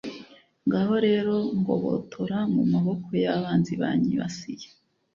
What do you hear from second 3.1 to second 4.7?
y'abanzi banyibasiye